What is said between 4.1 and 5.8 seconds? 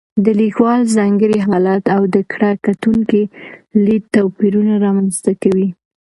توپیرونه رامنځته کوي.